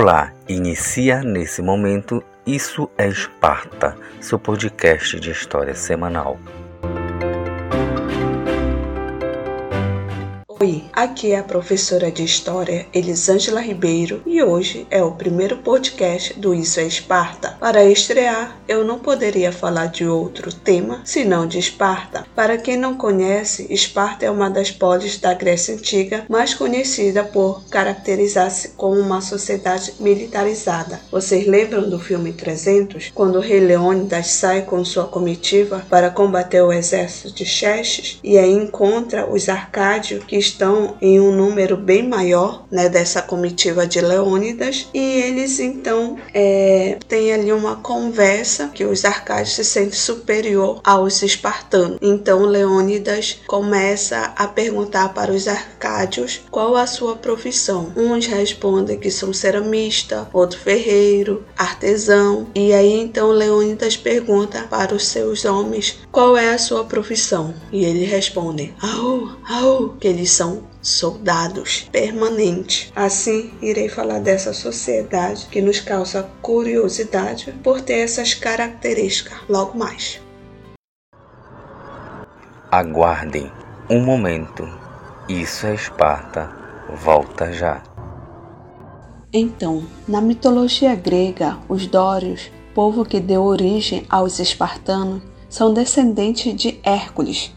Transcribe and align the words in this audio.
Olá, 0.00 0.32
inicia 0.48 1.24
nesse 1.24 1.60
momento 1.60 2.22
Isso 2.46 2.88
é 2.96 3.08
Esparta, 3.08 3.96
seu 4.20 4.38
podcast 4.38 5.18
de 5.18 5.32
história 5.32 5.74
semanal. 5.74 6.38
Oi, 10.60 10.82
aqui 10.92 11.30
é 11.30 11.38
a 11.38 11.42
professora 11.44 12.10
de 12.10 12.24
História 12.24 12.84
Elisângela 12.92 13.60
Ribeiro 13.60 14.20
e 14.26 14.42
hoje 14.42 14.88
é 14.90 15.00
o 15.00 15.12
primeiro 15.12 15.58
podcast 15.58 16.34
do 16.34 16.52
Isso 16.52 16.80
é 16.80 16.82
Esparta. 16.82 17.56
Para 17.60 17.84
estrear, 17.84 18.58
eu 18.66 18.84
não 18.84 18.98
poderia 18.98 19.52
falar 19.52 19.86
de 19.86 20.04
outro 20.04 20.52
tema 20.52 21.00
senão 21.04 21.46
de 21.46 21.60
Esparta. 21.60 22.26
Para 22.34 22.58
quem 22.58 22.76
não 22.76 22.96
conhece, 22.96 23.72
Esparta 23.72 24.26
é 24.26 24.30
uma 24.32 24.50
das 24.50 24.68
polis 24.68 25.16
da 25.18 25.32
Grécia 25.32 25.76
Antiga 25.76 26.24
mais 26.28 26.54
conhecida 26.54 27.22
por 27.22 27.62
caracterizar-se 27.70 28.70
como 28.70 28.98
uma 28.98 29.20
sociedade 29.20 29.94
militarizada. 30.00 30.98
Vocês 31.08 31.46
lembram 31.46 31.88
do 31.88 32.00
filme 32.00 32.32
300, 32.32 33.12
quando 33.14 33.36
o 33.36 33.40
rei 33.40 33.60
Leônidas 33.60 34.26
sai 34.26 34.62
com 34.62 34.84
sua 34.84 35.06
comitiva 35.06 35.86
para 35.88 36.10
combater 36.10 36.62
o 36.62 36.72
exército 36.72 37.32
de 37.32 37.44
Xerxes 37.46 38.18
e 38.24 38.36
aí 38.36 38.50
encontra 38.50 39.24
os 39.32 39.48
arcádios 39.48 40.24
que 40.24 40.47
estão 40.48 40.96
em 41.00 41.20
um 41.20 41.34
número 41.34 41.76
bem 41.76 42.06
maior 42.06 42.64
né, 42.70 42.88
dessa 42.88 43.22
comitiva 43.22 43.86
de 43.86 44.00
Leônidas 44.00 44.88
e 44.92 44.98
eles 44.98 45.60
então 45.60 46.18
é, 46.32 46.98
têm 47.06 47.32
ali 47.32 47.52
uma 47.52 47.76
conversa 47.76 48.68
que 48.68 48.84
os 48.84 49.04
arcádios 49.04 49.54
se 49.54 49.64
sentem 49.64 49.92
superior 49.92 50.80
aos 50.82 51.22
espartanos. 51.22 51.98
Então 52.00 52.44
Leônidas 52.44 53.40
começa 53.46 54.32
a 54.36 54.46
perguntar 54.46 55.12
para 55.14 55.32
os 55.32 55.46
arcádios 55.46 56.40
qual 56.50 56.76
a 56.76 56.86
sua 56.86 57.16
profissão. 57.16 57.92
Uns 57.96 58.26
respondem 58.26 58.98
que 58.98 59.10
são 59.10 59.32
ceramista, 59.32 60.28
outro 60.32 60.58
ferreiro, 60.58 61.44
artesão. 61.56 62.46
E 62.54 62.72
aí 62.72 63.00
então 63.00 63.30
Leônidas 63.30 63.96
pergunta 63.96 64.66
para 64.70 64.94
os 64.94 65.06
seus 65.06 65.44
homens 65.44 65.98
qual 66.10 66.36
é 66.36 66.50
a 66.50 66.58
sua 66.58 66.84
profissão. 66.84 67.54
E 67.72 67.84
eles 67.84 68.10
respondem: 68.10 68.74
"Au, 68.80 69.36
au", 69.48 69.88
que 70.00 70.08
eles 70.08 70.30
são 70.38 70.62
soldados 70.80 71.88
permanentes. 71.90 72.92
Assim, 72.94 73.50
irei 73.60 73.88
falar 73.88 74.20
dessa 74.20 74.52
sociedade 74.52 75.46
que 75.50 75.60
nos 75.60 75.80
causa 75.80 76.30
curiosidade 76.40 77.52
por 77.64 77.80
ter 77.80 78.04
essas 78.04 78.34
características 78.34 79.36
logo 79.48 79.76
mais. 79.76 80.20
Aguardem 82.70 83.50
um 83.90 84.00
momento. 84.00 84.62
Isso 85.28 85.66
é 85.66 85.74
Esparta. 85.74 86.56
Volta 87.02 87.52
já. 87.52 87.82
Então, 89.32 89.84
na 90.06 90.20
mitologia 90.20 90.94
grega, 90.94 91.58
os 91.68 91.88
dórios, 91.88 92.48
povo 92.72 93.04
que 93.04 93.18
deu 93.18 93.42
origem 93.42 94.06
aos 94.08 94.38
espartanos, 94.38 95.20
são 95.50 95.74
descendentes 95.74 96.54
de 96.54 96.78
Hércules. 96.84 97.52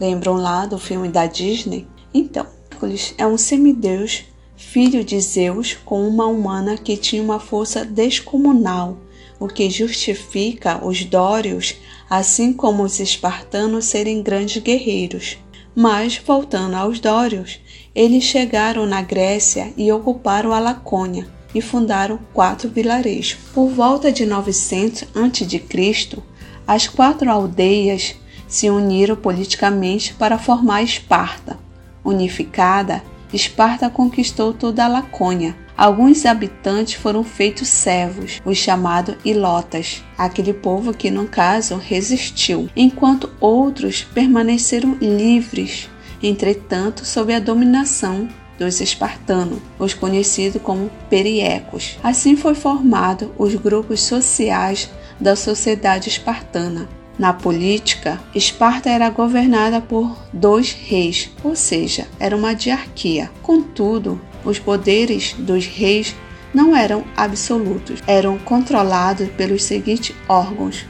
Lembram 0.00 0.34
lá 0.34 0.64
do 0.64 0.78
filme 0.78 1.08
da 1.08 1.26
Disney? 1.26 1.88
Então, 2.12 2.46
Hércules 2.80 3.14
é 3.18 3.26
um 3.26 3.36
semideus, 3.36 4.24
filho 4.56 5.04
de 5.04 5.20
Zeus, 5.20 5.76
com 5.84 6.08
uma 6.08 6.26
humana 6.26 6.78
que 6.78 6.96
tinha 6.96 7.22
uma 7.22 7.38
força 7.38 7.84
descomunal, 7.84 8.96
o 9.38 9.46
que 9.46 9.68
justifica 9.68 10.82
os 10.82 11.04
dórios, 11.04 11.76
assim 12.08 12.54
como 12.54 12.82
os 12.82 12.98
espartanos, 12.98 13.84
serem 13.84 14.22
grandes 14.22 14.62
guerreiros. 14.62 15.36
Mas, 15.76 16.16
voltando 16.16 16.74
aos 16.74 16.98
dórios, 17.00 17.60
eles 17.94 18.24
chegaram 18.24 18.86
na 18.86 19.02
Grécia 19.02 19.74
e 19.76 19.92
ocuparam 19.92 20.52
a 20.54 20.58
Lacônia 20.58 21.28
e 21.54 21.60
fundaram 21.60 22.18
quatro 22.32 22.70
vilarejos. 22.70 23.36
Por 23.52 23.68
volta 23.68 24.10
de 24.10 24.24
900 24.24 25.02
a.C., 25.14 26.22
as 26.66 26.88
quatro 26.88 27.30
aldeias 27.30 28.16
se 28.48 28.70
uniram 28.70 29.16
politicamente 29.16 30.14
para 30.14 30.38
formar 30.38 30.82
Esparta. 30.82 31.59
Unificada, 32.04 33.02
Esparta 33.32 33.88
conquistou 33.88 34.52
toda 34.52 34.84
a 34.84 34.88
Lacônia. 34.88 35.56
Alguns 35.76 36.26
habitantes 36.26 36.94
foram 36.94 37.22
feitos 37.22 37.68
servos, 37.68 38.40
os 38.44 38.58
chamados 38.58 39.14
ilotas, 39.24 40.02
aquele 40.18 40.52
povo 40.52 40.92
que, 40.92 41.10
no 41.10 41.26
caso, 41.26 41.76
resistiu, 41.76 42.68
enquanto 42.76 43.30
outros 43.40 44.02
permaneceram 44.02 44.96
livres, 45.00 45.88
entretanto, 46.22 47.04
sob 47.04 47.32
a 47.32 47.38
dominação 47.38 48.28
dos 48.58 48.80
espartanos, 48.80 49.60
os 49.78 49.94
conhecidos 49.94 50.60
como 50.60 50.90
periecos. 51.08 51.98
Assim 52.02 52.36
foi 52.36 52.54
formado 52.54 53.32
os 53.38 53.54
grupos 53.54 54.02
sociais 54.02 54.90
da 55.18 55.34
sociedade 55.34 56.10
espartana, 56.10 56.88
na 57.20 57.34
política, 57.34 58.18
Esparta 58.34 58.88
era 58.88 59.10
governada 59.10 59.78
por 59.78 60.16
dois 60.32 60.72
reis, 60.72 61.30
ou 61.44 61.54
seja, 61.54 62.08
era 62.18 62.34
uma 62.34 62.54
diarquia. 62.54 63.30
Contudo, 63.42 64.18
os 64.42 64.58
poderes 64.58 65.34
dos 65.38 65.66
reis 65.66 66.16
não 66.54 66.74
eram 66.74 67.04
absolutos, 67.14 68.02
eram 68.06 68.38
controlados 68.38 69.28
pelos 69.36 69.64
seguintes 69.64 70.16
órgãos: 70.26 70.86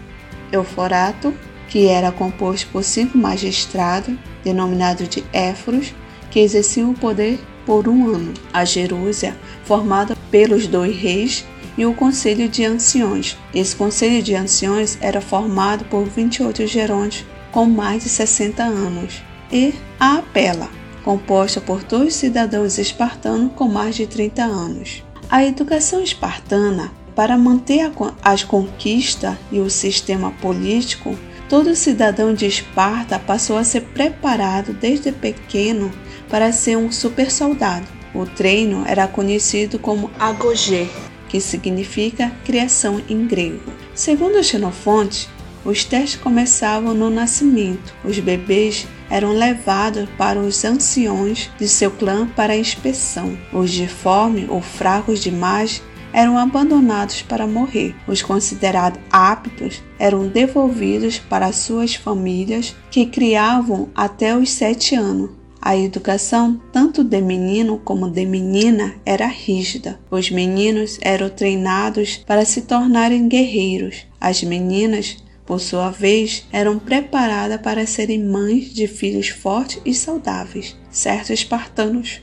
Euforato, 0.53 1.35
que 1.69 1.89
era 1.89 2.13
composto 2.13 2.69
por 2.71 2.85
cinco 2.85 3.19
magistrados, 3.19 4.15
denominados 4.45 5.09
de 5.09 5.25
éforos, 5.33 5.93
que 6.31 6.39
exerciam 6.39 6.93
o 6.93 6.95
poder 6.95 7.41
por 7.71 7.87
um 7.87 8.13
ano. 8.13 8.35
A 8.53 8.65
Jerúsia, 8.65 9.37
formada 9.65 10.17
pelos 10.29 10.67
dois 10.67 10.97
reis, 10.97 11.47
e 11.79 11.87
o 11.87 11.95
Conselho 11.95 12.49
de 12.49 12.65
Anciões. 12.65 13.39
Esse 13.55 13.77
Conselho 13.77 14.21
de 14.25 14.35
Anciões 14.35 14.99
era 15.01 15.21
formado 15.21 15.85
por 15.85 16.05
28 16.05 16.67
gerentes 16.67 17.25
com 17.53 17.67
mais 17.67 18.03
de 18.03 18.09
60 18.09 18.65
anos, 18.65 19.23
e 19.53 19.73
a 20.01 20.17
Apela, 20.17 20.69
composta 21.05 21.61
por 21.61 21.85
dois 21.85 22.15
cidadãos 22.15 22.77
espartanos 22.77 23.53
com 23.55 23.69
mais 23.69 23.95
de 23.95 24.05
30 24.05 24.43
anos. 24.43 25.05
A 25.31 25.45
educação 25.45 26.03
espartana, 26.03 26.91
para 27.15 27.39
manter 27.39 27.89
as 28.21 28.43
conquistas 28.43 29.37
e 29.53 29.61
o 29.61 29.71
sistema 29.71 30.33
político, 30.43 31.17
todo 31.51 31.75
cidadão 31.75 32.33
de 32.33 32.47
Esparta 32.47 33.19
passou 33.19 33.59
a 33.59 33.65
ser 33.65 33.81
preparado 33.81 34.73
desde 34.73 35.11
pequeno 35.11 35.91
para 36.29 36.53
ser 36.53 36.77
um 36.77 36.93
super 36.93 37.29
soldado. 37.29 37.89
O 38.15 38.25
treino 38.25 38.85
era 38.87 39.09
conhecido 39.09 39.77
como 39.77 40.13
agogê, 40.17 40.87
que 41.29 41.41
significa 41.41 42.31
criação 42.45 43.03
em 43.09 43.27
grego. 43.27 43.73
Segundo 43.97 44.43
Xenofonte, 44.45 45.29
os 45.65 45.85
testes 45.85 46.21
começavam 46.21 46.95
no 46.95 47.11
nascimento. 47.11 47.95
Os 48.05 48.19
bebês 48.21 48.87
eram 49.11 49.33
levados 49.33 50.09
para 50.17 50.39
os 50.39 50.65
anciões 50.65 51.51
de 51.59 51.67
seu 51.67 51.91
clã 51.91 52.29
para 52.29 52.57
inspeção. 52.57 53.37
Os 53.53 53.77
deformes 53.77 54.49
ou 54.49 54.63
fracos 54.63 55.21
demais 55.21 55.83
eram 56.13 56.39
abandonados 56.39 57.23
para 57.23 57.47
morrer. 57.47 57.95
Os 58.07 58.23
considerados 58.23 59.01
aptos 59.11 59.83
eram 59.99 60.29
devolvidos 60.29 61.19
para 61.19 61.53
suas 61.53 61.95
famílias, 61.95 62.75
que 62.91 63.07
criavam 63.07 63.89
até 63.95 64.37
os 64.37 64.51
sete 64.51 64.95
anos. 64.95 65.31
A 65.63 65.77
educação, 65.77 66.59
tanto 66.73 67.05
de 67.05 67.21
menino 67.21 67.79
como 67.85 68.09
de 68.09 68.25
menina, 68.25 68.95
era 69.05 69.27
rígida. 69.27 70.01
Os 70.11 70.31
meninos 70.31 70.99
eram 71.03 71.29
treinados 71.29 72.17
para 72.27 72.47
se 72.47 72.63
tornarem 72.63 73.29
guerreiros. 73.29 74.07
As 74.19 74.43
meninas, 74.43 75.19
por 75.45 75.61
sua 75.61 75.91
vez, 75.91 76.47
eram 76.51 76.79
preparadas 76.79 77.61
para 77.61 77.87
serem 77.87 78.25
mães 78.25 78.73
de 78.73 78.87
filhos 78.87 79.29
fortes 79.29 79.83
e 79.85 79.93
saudáveis, 79.93 80.75
certos 80.91 81.31
espartanos. 81.31 82.23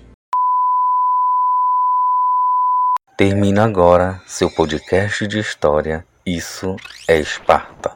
Termina 3.18 3.64
agora 3.64 4.22
seu 4.28 4.48
podcast 4.48 5.26
de 5.26 5.40
história. 5.40 6.06
Isso 6.24 6.76
é 7.08 7.20
Esparta. 7.20 7.96